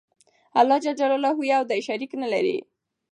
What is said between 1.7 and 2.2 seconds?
دى شريک